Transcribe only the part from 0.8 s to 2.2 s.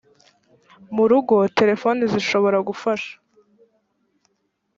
mu rugo terefoni